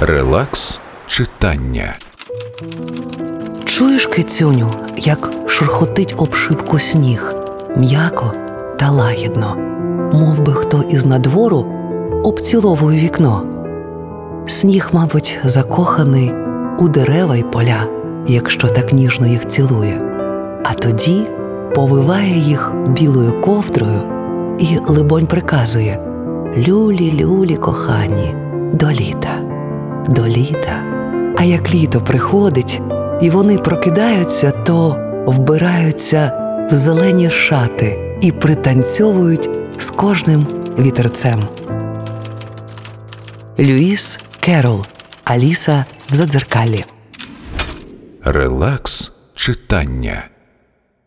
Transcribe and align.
Релакс 0.00 0.80
читання. 1.06 1.94
Чуєш, 3.64 4.06
кицюню, 4.06 4.70
як 4.96 5.30
шурхотить 5.46 6.14
об 6.18 6.34
шибку 6.34 6.78
сніг, 6.78 7.34
м'яко 7.76 8.32
та 8.78 8.90
лагідно, 8.90 9.56
мовби 10.12 10.52
хто 10.52 10.82
із 10.82 11.06
надвору 11.06 11.66
обціловує 12.24 13.00
вікно. 13.00 13.42
Сніг, 14.46 14.88
мабуть, 14.92 15.38
закоханий 15.44 16.32
у 16.78 16.88
дерева 16.88 17.36
й 17.36 17.42
поля, 17.42 17.86
якщо 18.26 18.68
так 18.68 18.92
ніжно 18.92 19.26
їх 19.26 19.48
цілує, 19.48 20.00
а 20.64 20.74
тоді 20.74 21.26
повиває 21.74 22.38
їх 22.38 22.72
білою 22.88 23.40
ковдрою 23.40 24.02
і, 24.58 24.78
либонь, 24.86 25.26
приказує 25.26 25.98
Люлі, 26.68 27.24
люлі, 27.24 27.56
кохані, 27.56 28.34
до 28.74 28.90
літа, 28.90 29.47
до 30.08 30.26
літа. 30.26 30.82
А 31.36 31.44
як 31.44 31.74
літо 31.74 32.00
приходить, 32.00 32.80
і 33.22 33.30
вони 33.30 33.58
прокидаються, 33.58 34.50
то 34.50 34.96
вбираються 35.26 36.32
в 36.70 36.74
зелені 36.74 37.30
шати 37.30 38.18
і 38.20 38.32
пританцьовують 38.32 39.50
з 39.78 39.90
кожним 39.90 40.46
вітерцем. 40.78 41.40
Льюїс 43.58 44.18
Керролл 44.40 44.84
Аліса 45.24 45.84
в 46.10 46.14
Задзеркаллі. 46.14 46.84
Релакс 48.24 49.12
читання. 49.34 50.24